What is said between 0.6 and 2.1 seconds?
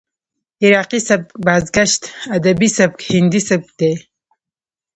عراقي سبک، بازګشت